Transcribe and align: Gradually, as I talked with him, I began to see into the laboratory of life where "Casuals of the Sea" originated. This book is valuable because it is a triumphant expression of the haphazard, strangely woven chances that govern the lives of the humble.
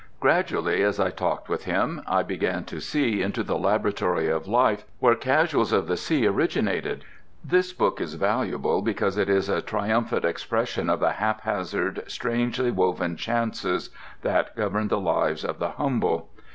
Gradually, 0.19 0.81
as 0.81 0.99
I 0.99 1.11
talked 1.11 1.47
with 1.47 1.65
him, 1.65 2.01
I 2.07 2.23
began 2.23 2.63
to 2.63 2.79
see 2.79 3.21
into 3.21 3.43
the 3.43 3.55
laboratory 3.55 4.29
of 4.29 4.47
life 4.47 4.83
where 4.97 5.13
"Casuals 5.13 5.71
of 5.71 5.85
the 5.85 5.95
Sea" 5.95 6.25
originated. 6.25 7.05
This 7.45 7.71
book 7.71 8.01
is 8.01 8.15
valuable 8.15 8.81
because 8.81 9.15
it 9.15 9.29
is 9.29 9.47
a 9.47 9.61
triumphant 9.61 10.25
expression 10.25 10.89
of 10.89 11.01
the 11.01 11.11
haphazard, 11.11 12.01
strangely 12.07 12.71
woven 12.71 13.15
chances 13.15 13.91
that 14.23 14.55
govern 14.55 14.87
the 14.87 14.99
lives 14.99 15.45
of 15.45 15.59
the 15.59 15.69
humble. 15.73 16.29